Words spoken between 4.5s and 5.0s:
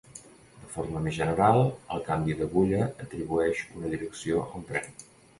un tren.